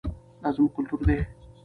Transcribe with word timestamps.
دا 0.41 0.49
زموږ 0.55 0.71
کلتور 0.77 1.01
دی. 1.07 1.19